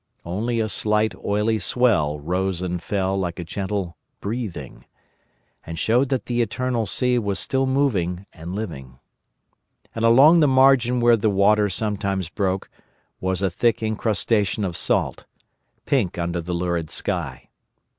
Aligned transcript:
Only 0.25 0.59
a 0.59 0.67
slight 0.67 1.13
oily 1.23 1.59
swell 1.59 2.19
rose 2.19 2.59
and 2.63 2.81
fell 2.81 3.15
like 3.19 3.37
a 3.37 3.43
gentle 3.43 3.97
breathing, 4.19 4.85
and 5.63 5.77
showed 5.77 6.09
that 6.09 6.25
the 6.25 6.41
eternal 6.41 6.87
sea 6.87 7.19
was 7.19 7.37
still 7.37 7.67
moving 7.67 8.25
and 8.33 8.55
living. 8.55 8.97
And 9.93 10.03
along 10.03 10.39
the 10.39 10.47
margin 10.47 11.01
where 11.01 11.17
the 11.17 11.29
water 11.29 11.69
sometimes 11.69 12.29
broke 12.29 12.67
was 13.19 13.43
a 13.43 13.51
thick 13.51 13.83
incrustation 13.83 14.65
of 14.65 14.75
salt—pink 14.75 16.17
under 16.17 16.41
the 16.41 16.55
lurid 16.55 16.89
sky. 16.89 17.49